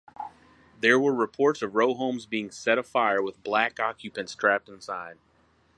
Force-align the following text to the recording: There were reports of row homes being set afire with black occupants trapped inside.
There 0.79 0.99
were 0.99 1.13
reports 1.13 1.61
of 1.61 1.75
row 1.75 1.93
homes 1.93 2.25
being 2.25 2.49
set 2.49 2.79
afire 2.79 3.21
with 3.21 3.43
black 3.43 3.79
occupants 3.79 4.33
trapped 4.33 4.67
inside. 4.67 5.19